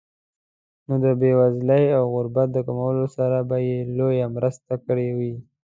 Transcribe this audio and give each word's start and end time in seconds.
نو 0.87 0.95
د 1.03 1.05
بېوزلۍ 1.19 1.85
او 1.97 2.03
غربت 2.15 2.49
د 2.53 2.57
کمولو 2.67 3.05
سره 3.17 3.37
به 3.49 3.57
یې 3.67 3.77
لویه 3.97 4.27
مرسته 4.35 4.73
کړې 4.85 5.07
وي. 5.17 5.33